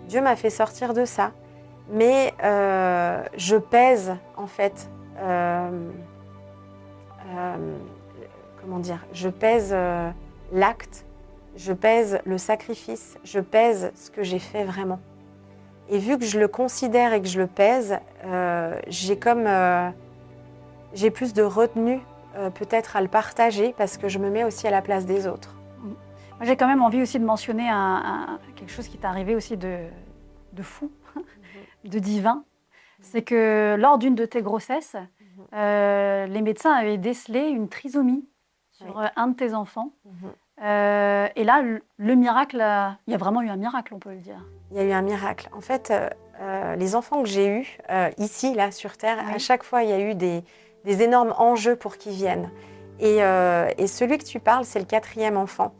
[0.07, 1.31] Dieu m'a fait sortir de ça.
[1.89, 4.89] Mais je pèse, en fait,
[8.61, 9.75] comment dire, je pèse
[10.51, 11.05] l'acte,
[11.55, 14.99] je pèse le sacrifice, je pèse ce que j'ai fait vraiment.
[15.89, 19.89] Et vu que je le considère et que je le pèse, euh, j'ai comme euh,
[20.93, 21.99] j'ai plus de retenue
[22.35, 25.27] euh, peut-être à le partager parce que je me mets aussi à la place des
[25.27, 25.55] autres.
[25.83, 27.69] Moi, j'ai quand même envie aussi de mentionner
[28.55, 29.77] quelque chose qui est arrivé aussi de,
[30.53, 30.91] de fou,
[31.83, 32.43] de divin.
[32.99, 34.95] C'est que lors d'une de tes grossesses,
[35.53, 38.27] les médecins avaient décelé une trisomie
[38.71, 39.91] sur un de tes enfants.
[40.05, 40.31] Mhm.
[40.61, 41.63] Euh, et là,
[41.97, 42.57] le, miracle,
[43.07, 44.45] il y a vraiment eu un miracle, on peut le dire.
[44.69, 45.49] Il y a eu un miracle.
[45.53, 46.07] En fait, euh,
[46.39, 47.77] euh, les enfants que j'ai eus
[48.17, 50.43] ici, là, sur Terre, à chaque fois, il y a eu des,
[50.85, 52.49] énormes enjeux pour qu'ils viennent.
[52.99, 53.17] Et,
[53.87, 55.73] celui que tu parles, c'est le quatrième enfant.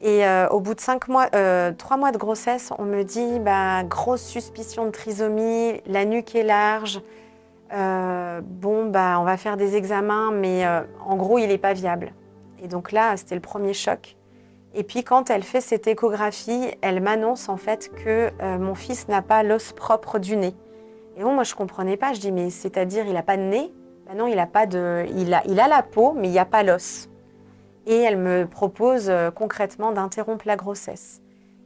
[0.00, 1.28] Et au bout de mois,
[1.74, 6.42] trois mois de grossesse, on me dit bah, grosse suspicion de trisomie, la nuque est
[6.42, 7.02] large.
[7.70, 10.64] bon, bah, on va faire des examens, mais
[11.06, 12.14] en gros, il n'est pas viable.
[12.62, 14.16] Et donc là, c'était le premier choc.
[14.74, 19.08] Et puis quand elle fait cette échographie, elle m'annonce en fait que euh, mon fils
[19.08, 20.54] n'a pas l'os propre du nez.
[21.16, 22.14] Et bon, moi je comprenais pas.
[22.14, 23.72] Je dis mais c'est-à-dire il n'a pas de nez?
[24.16, 26.44] Non, il a pas de, il a, il a la peau, mais il n'y a
[26.44, 27.08] pas l'os.
[27.86, 31.20] Et elle me propose euh, concrètement d'interrompre la grossesse.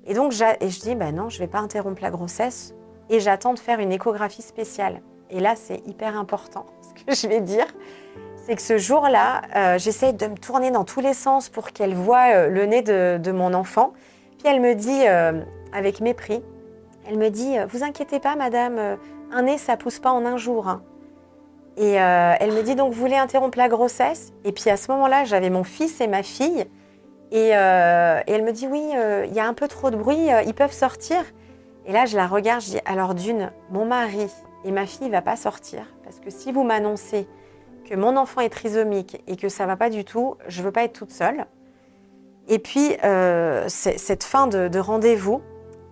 [0.06, 2.74] Et donc et je dis ben non, je vais pas interrompre la grossesse.
[3.10, 5.02] Et j'attends de faire une échographie spéciale.
[5.30, 7.66] Et là c'est hyper important ce que je vais dire
[8.46, 11.94] c'est que ce jour-là, euh, j'essaie de me tourner dans tous les sens pour qu'elle
[11.94, 13.92] voie euh, le nez de, mon enfant.
[14.38, 15.40] Puis elle me dit, euh,
[15.72, 16.44] avec mépris,
[17.08, 18.98] elle me dit, vous inquiétez pas, madame,
[19.32, 20.68] un nez, ça pousse pas en un jour.
[20.68, 20.82] Hein.
[21.76, 24.32] Et elle me dit, donc, vous voulez interrompre la grossesse?
[24.44, 26.64] Et puis à ce moment-là, j'avais mon fils et ma fille.
[27.32, 28.82] Et, et elle me dit, oui,
[29.26, 31.18] il y a un peu trop de bruit, ils peuvent sortir.
[31.86, 34.26] Et là, je la regarde, je dis, alors d'une, mon mari
[34.64, 35.82] et ma fille ne vont pas sortir.
[36.02, 37.28] Parce que si vous m'annoncez
[37.88, 40.82] que mon enfant est trisomique et que ça va pas du tout, je veux pas
[40.82, 41.46] être toute seule.
[42.48, 45.40] Et puis, euh, cette fin de, rendez-vous,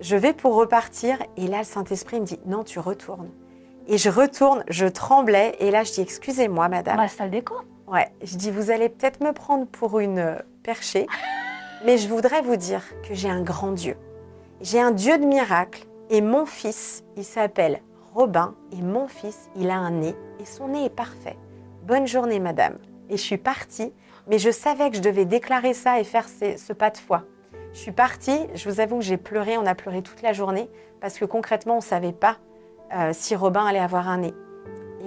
[0.00, 3.30] je vais pour repartir et là, le Saint-Esprit me dit non, tu retournes.
[3.86, 5.56] Et je retourne, je tremblais.
[5.60, 6.96] Et là, je dis Excusez-moi, madame.
[6.96, 7.54] Dans la salle d'écho
[7.86, 11.06] Ouais, je dis Vous allez peut-être me prendre pour une euh, perchée,
[11.84, 13.96] mais je voudrais vous dire que j'ai un grand Dieu.
[14.60, 15.84] J'ai un Dieu de miracles.
[16.10, 17.80] Et mon fils, il s'appelle
[18.14, 18.54] Robin.
[18.72, 20.14] Et mon fils, il a un nez.
[20.38, 21.36] Et son nez est parfait.
[21.82, 22.78] Bonne journée, madame.
[23.08, 23.92] Et je suis partie.
[24.26, 27.24] Mais je savais que je devais déclarer ça et faire ces- ce pas de foi.
[27.72, 30.70] Je suis partie, je vous avoue que j'ai pleuré, on a pleuré toute la journée,
[31.00, 32.36] parce que concrètement, on ne savait pas
[32.94, 34.34] euh, si Robin allait avoir un nez.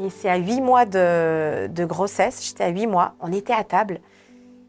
[0.03, 3.63] Et c'est à huit mois de, de grossesse, j'étais à huit mois, on était à
[3.63, 3.99] table.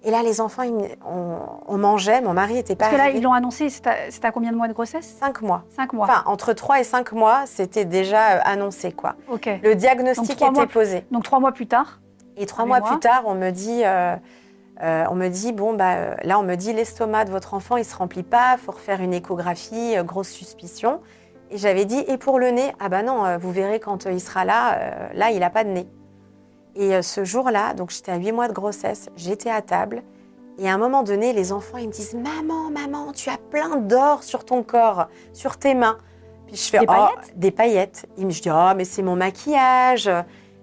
[0.05, 3.11] Et là, les enfants, ils on, on mangeait, mon mari était pas Parce que là,
[3.11, 5.17] ils l'ont annoncé, c'est à, combien de mois de grossesse?
[5.19, 5.65] Cinq mois.
[5.75, 6.07] Cinq mois.
[6.07, 9.17] Enfin, entre trois et cinq mois, c'était déjà euh, annoncé, quoi.
[9.29, 9.51] ok.
[9.63, 10.67] Le diagnostic était mois.
[10.67, 11.05] posé.
[11.11, 12.01] Donc trois mois plus tard,
[12.37, 12.89] Et trois mois mois.
[12.91, 14.15] plus tard, on me dit, euh,
[14.83, 17.85] euh, on me dit, bon bah là, on me dit l'estomac de votre enfant, il
[17.85, 21.01] se remplit pas, faut refaire une échographie, euh, grosse suspicion.
[21.51, 24.13] Et j'avais dit, et pour le nez, ah bah non, euh, vous verrez quand euh,
[24.13, 25.87] il sera là, euh, là, il a pas de nez.
[26.75, 30.03] Et ce jour-là, donc j'étais à huit mois de grossesse, j'étais à table.
[30.59, 33.77] Et à un moment donné, les enfants, ils me disent, maman, maman, tu as plein
[33.77, 35.99] d'or sur ton corps, sur tes mains.
[36.47, 37.33] Puis je fais, Des oh, paillettes?
[37.39, 38.07] des paillettes.
[38.17, 40.09] Ils me disent, oh, mais c'est mon maquillage.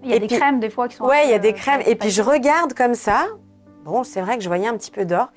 [0.04, 1.06] il y a Et des puis- crèmes des fois qui sont.
[1.06, 1.82] Ouais, il y a des crèmes.
[1.86, 3.26] Et puis je regarde comme ça.
[3.84, 5.28] Bon, c'est vrai que je voyais un petit peu d'or.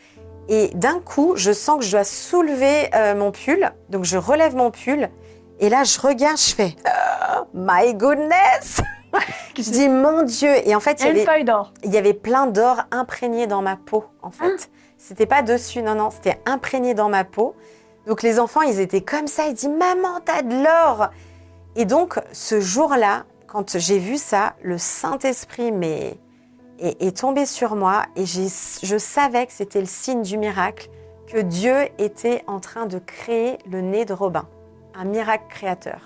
[0.49, 3.73] Et d'un coup, je sens que je dois soulever euh, mon pull.
[3.91, 5.09] Donc je relève mon pull.
[5.61, 8.81] Et là, je regarde, je fais Oh, My goodness
[9.57, 10.51] Je dis mon Dieu.
[10.69, 11.73] Et en fait, Il y une avait, feuille d'or.
[11.83, 14.45] il y avait plein d'or imprégné dans ma peau, en fait.
[14.71, 14.77] Ah.
[14.99, 17.55] C'était pas dessus, non, non, c'était imprégné dans ma peau.
[18.07, 19.47] Donc les enfants, ils étaient comme ça.
[19.47, 21.09] Ils disent Maman, t'as de l'or
[21.77, 26.19] Et donc, ce jour-là, quand j'ai vu ça, le Saint-Esprit m'est-
[26.79, 30.89] est, est tombé sur moi et je savais que c'était le signe du miracle,
[31.27, 34.47] que Dieu était en train de créer le nez de Robin,
[34.99, 36.01] un miracle créateur.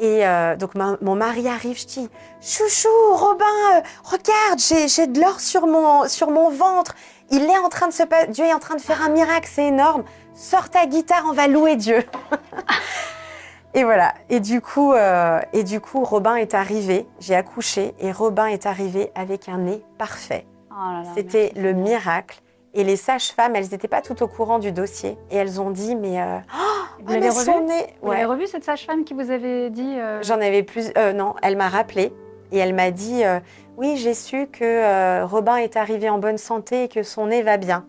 [0.00, 2.08] Et euh, donc ma- mon mari arrive, je dis
[2.40, 3.44] Chouchou, Robin,
[3.74, 6.94] euh, regarde, j'ai j'ai de l'or sur mon, sur mon ventre.
[7.30, 9.66] Il est en train de se Dieu est en train de faire un miracle, c'est
[9.66, 10.04] énorme.
[10.34, 12.04] Sors ta guitare, on va louer Dieu.
[13.74, 14.14] et voilà.
[14.30, 17.06] Et du coup, euh, et du coup, Robin est arrivé.
[17.20, 20.46] J'ai accouché et Robin est arrivé avec un nez parfait.
[20.70, 22.40] Oh C'était le miracle.
[22.74, 25.16] Et les sages-femmes, elles n'étaient pas toutes au courant du dossier.
[25.30, 26.38] Et elles ont dit, mais, euh,
[27.00, 27.86] Vous ah, l'avez mais revu son nez.
[28.02, 28.24] Vous Ouais.
[28.24, 30.90] revu cette sage-femme qui vous avait dit euh, J'en avais plus.
[30.98, 32.12] euh, non, elle m'a rappelé
[32.52, 33.38] et elle m'a dit euh,
[33.76, 37.56] Oui, j'ai su que Robin est arrivé en bonne santé et que son nez va
[37.56, 37.86] bien.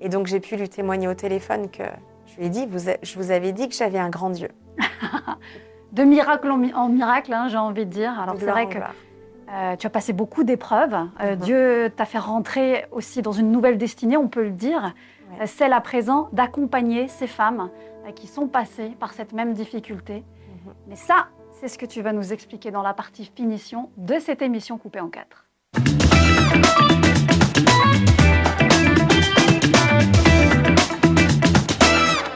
[0.00, 1.84] Et donc, j'ai pu lui témoigner au téléphone que
[2.26, 4.48] je lui ai dit vous a- Je vous avais dit que j'avais un grand Dieu.
[5.92, 8.18] de miracle en, mi- en miracle, hein, j'ai envie de dire.
[8.20, 8.78] Alors c'est vrai que.
[9.54, 10.94] Euh, tu as passé beaucoup d'épreuves.
[11.20, 11.36] Euh, Mhm.
[11.36, 14.82] Dieu t'a fait rentrer aussi dans une nouvelle destinée, on peut le dire.
[15.30, 15.42] Ouais.
[15.42, 17.70] Euh, Celle à présent d'accompagner ces femmes
[18.16, 20.16] qui sont passées par cette même difficulté.
[20.16, 20.72] Mhm.
[20.88, 21.28] Mais ça,
[21.60, 25.00] c'est ce que tu vas nous expliquer dans la partie finition de cette émission coupée
[25.00, 25.46] en quatre.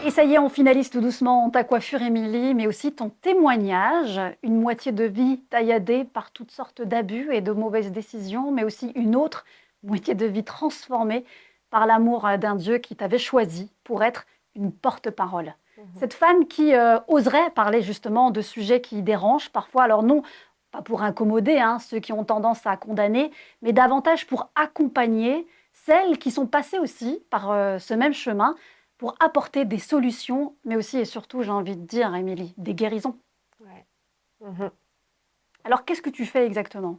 [0.09, 4.19] Et ça y est, on finalise tout doucement ta coiffure, Émilie, mais aussi ton témoignage.
[4.43, 8.91] Une moitié de vie tailladée par toutes sortes d'abus et de mauvaises décisions, mais aussi
[8.95, 9.45] une autre
[9.83, 11.27] moitié de vie transformée
[11.69, 15.53] par l'amour d'un Dieu qui t'avait choisi pour être une porte-parole.
[15.77, 15.85] Mhm.
[16.01, 20.23] Cette femme qui euh, oserait parler justement de sujets qui dérangent parfois, alors non,
[20.73, 26.17] pas pour incommoder hein, ceux qui ont tendance à condamner, mais davantage pour accompagner celles
[26.17, 28.57] qui sont passées aussi par euh, ce même chemin
[28.99, 33.17] pour apporter des solutions, mais aussi et surtout, j'ai envie de dire, Émilie, des guérisons.
[33.61, 33.87] Ouais.
[34.41, 34.71] Mhm.
[35.65, 36.99] Alors, qu'est-ce que tu fais exactement?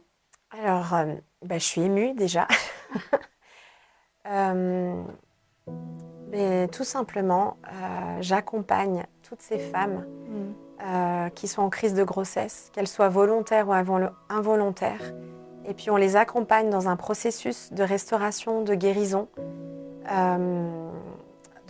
[0.50, 2.48] Alors, euh, bah, je suis émue déjà.
[4.26, 5.02] Euh,
[6.30, 10.04] mais tout simplement, euh, j'accompagne toutes ces femmes
[10.84, 15.14] euh, qui sont en crise de grossesse, qu'elles soient volontaires ou invol- involontaires.
[15.64, 19.28] Et puis on les accompagne dans un processus de restauration, de guérison,
[20.10, 20.90] euh,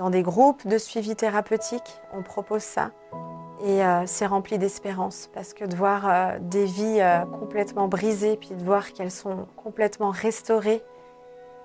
[0.00, 2.00] dans des groupes de suivi thérapeutique.
[2.14, 2.90] On propose ça.
[3.62, 8.38] Et euh, c'est rempli d'espérance parce que de voir euh, des vies euh, complètement brisées,
[8.38, 10.82] puis de voir qu'elles sont complètement restaurées,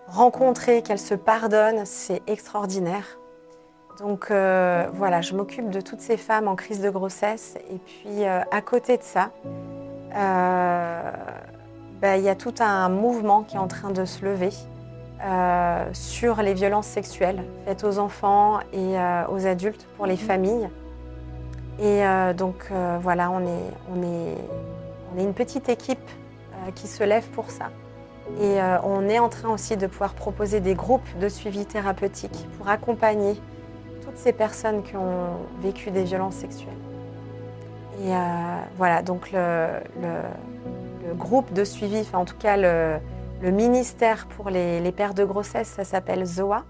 [0.08, 3.20] rencontrées, qu'elles se pardonnent, c'est extraordinaire.
[4.00, 7.56] Donc voilà, je m'occupe de toutes ces femmes en crise de grossesse.
[7.72, 9.32] Et puis à côté de ça,
[10.12, 14.52] ben, il y a tout un mouvement qui est en train de se lever
[15.24, 20.70] euh, sur les violences sexuelles faites aux enfants et euh, aux adultes pour les familles.
[21.80, 22.70] Et euh, donc
[23.02, 24.38] voilà, on est, on, est,
[25.14, 26.10] on est une petite équipe
[26.74, 27.70] qui se lève pour ça.
[28.42, 32.70] Et on est en train aussi de pouvoir proposer des groupes de suivi thérapeutique pour
[32.70, 33.40] accompagner
[34.04, 36.74] toutes ces personnes qui ont vécu des violences sexuelles.
[38.04, 38.12] Et
[38.78, 39.68] voilà, donc le,
[41.14, 43.00] groupe de suivi, enfin en tout cas le,
[43.44, 46.64] ministère pour les, les, pères de grossesse, ça s'appelle ZOA.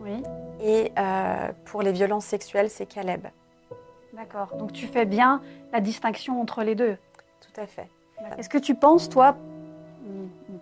[0.00, 0.22] Oui.
[0.62, 0.92] Et
[1.64, 3.26] pour les violences sexuelles, c'est Caleb.
[4.12, 4.56] D'accord.
[4.56, 5.40] Donc tu fais bien
[5.72, 6.96] la distinction entre les deux.
[7.40, 7.88] Tout à fait.
[8.38, 9.36] Est-ce que tu penses, toi,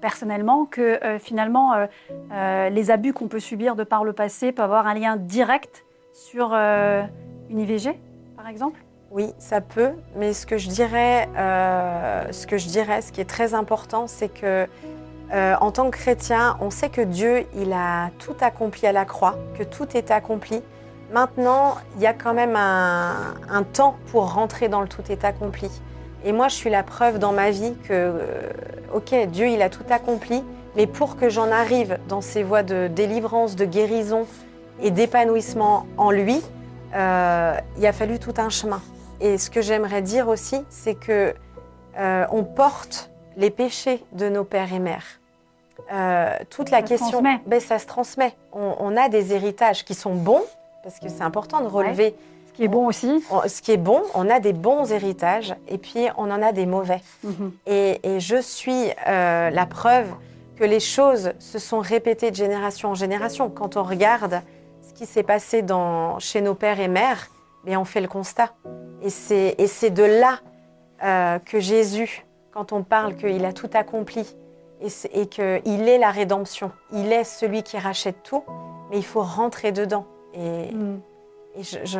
[0.00, 1.86] personnellement, que euh, finalement, euh,
[2.32, 5.84] euh, les abus qu'on peut subir de par le passé peuvent avoir un lien direct
[6.12, 7.98] sur une IVG,
[8.36, 8.80] par exemple?
[9.10, 9.92] Oui, ça peut.
[10.16, 11.28] Mais ce que je dirais,
[12.32, 14.66] ce que je dirais, ce qui est très important, c'est que
[15.32, 19.36] en tant que chrétien, on sait que Dieu, il a tout accompli à la croix,
[19.58, 20.62] que tout est accompli.
[21.12, 25.24] Maintenant, il y a quand même un, un temps pour rentrer dans le tout est
[25.24, 25.70] accompli.
[26.24, 28.50] Et moi, je suis la preuve dans ma vie que, euh,
[28.92, 30.42] ok, Dieu, il a tout accompli,
[30.76, 34.26] mais pour que j'en arrive dans ces voies de délivrance, de guérison
[34.82, 36.42] et d'épanouissement en lui,
[36.94, 38.82] euh, il a fallu tout un chemin.
[39.20, 41.34] Et ce que j'aimerais dire aussi, c'est que
[41.98, 45.17] euh, on porte les péchés de nos pères et mères.
[46.50, 48.34] Toute la question, ben, ça se transmet.
[48.52, 50.42] On, a des héritages qui sont bons,
[50.82, 52.14] parce que c'est important de relever
[52.58, 53.24] qui est bon aussi.
[53.46, 56.66] Ce qui est bon, on a des bons héritages et puis on en a des
[56.66, 57.00] mauvais.
[57.22, 57.52] Mhm.
[57.66, 60.08] Et, je suis euh, la preuve
[60.56, 63.48] que les choses se sont répétées de génération en génération.
[63.48, 64.42] Quand on regarde
[64.82, 67.28] ce qui s'est passé dans, chez nos pères et mères,
[67.64, 68.52] mais on fait le constat.
[69.02, 70.40] Et c'est de là
[71.04, 74.36] euh, que Jésus, quand on parle qu'il a tout accompli
[74.80, 78.44] et, et qu'il est la rédemption, il est celui qui rachète tout,
[78.90, 80.06] mais il faut rentrer dedans.
[80.34, 81.00] Et, mm.
[81.58, 81.98] Et je,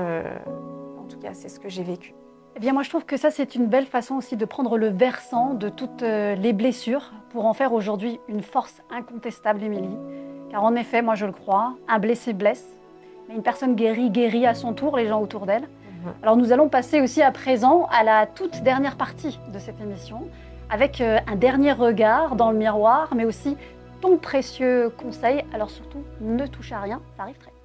[0.98, 2.14] en tout cas, c'est ce que j'ai vécu.
[2.56, 4.88] Eh bien, moi, je trouve que ça, c'est une belle façon aussi de prendre le
[4.88, 9.96] versant de toutes euh, les blessures pour en faire aujourd'hui une force incontestable, Émilie.
[10.50, 12.66] Car en effet, moi, je le crois, un blessé blesse,
[13.28, 15.62] mais une personne guérie guérit à son tour les gens autour d'elle.
[15.62, 16.12] Mhm.
[16.22, 20.28] Alors, nous allons passer aussi à présent à la toute dernière partie de cette émission,
[20.70, 23.57] avec euh, un dernier regard dans le miroir, mais aussi
[24.00, 25.44] ton précieux conseil.
[25.52, 27.59] Alors, surtout, ne touche à rien, ça arrive très vite.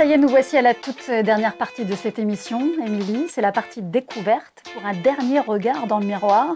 [0.00, 3.26] ça y est, nous voici à la toute dernière partie de cette émission, Émilie.
[3.28, 6.54] C'est la partie découverte pour un dernier regard dans le miroir.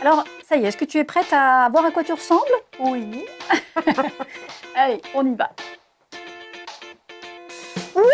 [0.00, 2.42] Alors, ça y est, est-ce que tu es prête à voir à quoi tu ressembles?
[2.80, 3.24] Oui.
[4.74, 5.50] Allez, on y va.
[7.94, 8.04] Waouh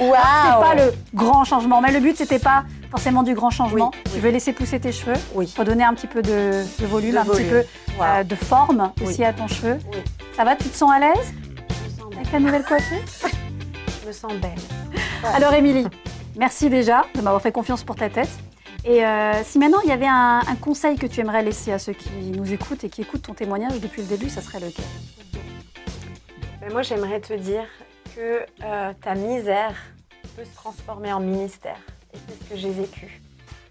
[0.10, 3.92] Waouh C'est pas le grand changement, mais le but c'était pas forcément du grand changement.
[4.12, 5.52] tu veux laisser pousser tes cheveux, oui.
[5.56, 7.62] redonner un petit peu de, volume, un petit peu
[8.00, 9.78] euh, de forme aussi à ton cheveu.
[10.36, 11.34] Ça va, tu te sens à l'aise
[12.12, 12.98] avec ta nouvelle coiffure?
[14.02, 14.58] Je me sens belle.
[15.34, 15.86] Alors Émilie,
[16.36, 18.30] merci déjà de m'avoir fait confiance pour ta tête.
[18.84, 21.92] Et euh, si maintenant il y avait un, conseil que tu aimerais laisser à ceux
[21.92, 24.84] qui nous écoutent et qui écoutent ton témoignage depuis le début, ça serait lequel?
[26.68, 27.64] Moi j'aimerais te dire
[28.14, 29.74] que euh, ta misère
[30.36, 31.78] peut se transformer en ministère.
[32.12, 33.20] Et c'est ce que j'ai vécu.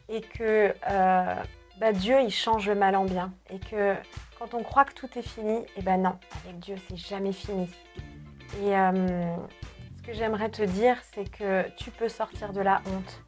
[0.10, 1.36] Et que euh,
[1.80, 3.32] bah, Dieu, il change le mal en bien.
[3.52, 3.94] Et que
[4.40, 7.32] quand on croit que tout est fini, et eh ben non, avec Dieu, c'est jamais
[7.32, 7.70] fini.
[8.64, 9.36] Et euh,
[9.98, 13.24] ce que j'aimerais te dire, c'est que tu peux sortir de la honte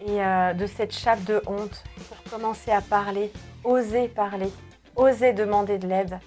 [0.00, 0.18] et
[0.54, 3.32] de cette chape de honte pour commencer à parler,
[3.64, 4.48] oser parler,
[4.94, 6.20] oser demander de l'aide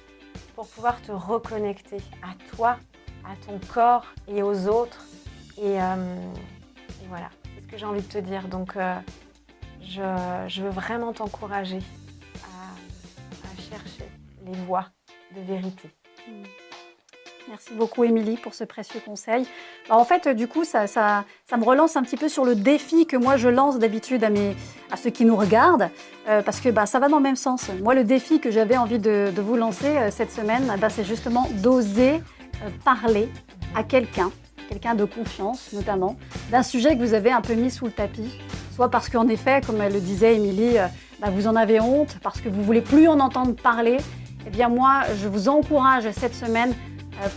[0.62, 2.78] pour pouvoir te reconnecter à toi,
[3.26, 5.04] à ton corps et aux autres.
[5.58, 6.16] Et, euh,
[7.10, 8.48] voilà, c'est ce que j'ai envie de te dire.
[8.48, 8.74] Donc,
[9.82, 11.80] je, veux vraiment t'encourager
[14.46, 14.86] les voies
[15.36, 15.90] de vérité.
[17.48, 19.48] Merci beaucoup, Émilie, pour ce précieux conseil.
[19.92, 23.36] En fait, du coup, ça, me relance un petit peu sur le défi que moi,
[23.36, 25.90] je lance d'habitude à, ceux qui nous regardent,
[26.30, 27.70] euh, parce que bah, ça va dans le même sens.
[27.82, 31.50] Moi, le défi que j'avais envie de, vous lancer euh, cette semaine, bah, c'est justement
[31.56, 33.28] d'oser euh, parler
[33.76, 34.32] à quelqu'un,
[34.70, 36.16] quelqu'un de confiance notamment,
[36.52, 38.40] d'un sujet que vous avez un peu mis sous le tapis,
[38.74, 40.78] soit parce qu'en effet, comme le disait, Émilie,
[41.20, 43.98] bah, vous en avez honte, parce que vous voulez plus en entendre parler,
[44.48, 46.74] eh bien moi, je vous encourage cette semaine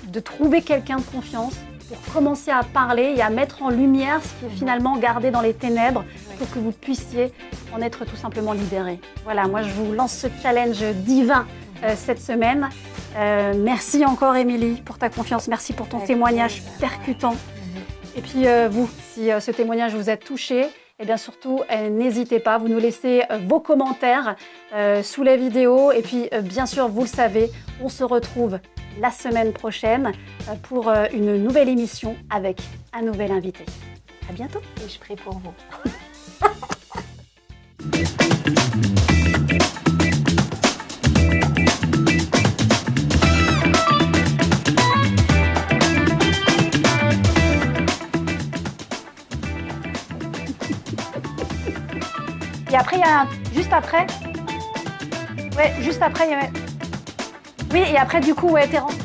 [0.07, 1.55] de trouver quelqu'un de confiance
[1.89, 5.41] pour commencer à parler et à mettre en lumière ce qui est finalement gardé dans
[5.41, 6.05] les ténèbres
[6.39, 7.33] pour que vous puissiez
[7.75, 9.01] en être tout simplement libéré.
[9.25, 11.47] Voilà, moi je vous lance ce challenge divin
[11.83, 12.69] euh, cette semaine.
[13.17, 17.37] Euh, merci encore Émilie pour ta confiance, merci pour ton témoignage percutant.
[18.17, 22.39] Et puis vous, si ce témoignage vous a touché, et eh bien surtout, euh, n'hésitez
[22.39, 24.37] pas, vous nous laissez euh, vos commentaires
[24.73, 25.91] euh, sous la vidéo.
[25.91, 27.51] Et puis, bien sûr, vous le savez,
[27.83, 28.61] on se retrouve
[29.01, 30.13] la semaine prochaine
[30.63, 32.61] pour une nouvelle émission avec
[32.93, 33.65] un nouvel invité.
[34.31, 34.61] À bientôt.
[34.87, 35.53] Et je prie pour vous.
[52.75, 53.29] Et après, il y a un...
[53.55, 54.05] juste après.
[55.57, 56.41] Ouais, juste après, il y a.
[57.73, 59.04] Oui, et après, du coup, ouais, t'es rentré.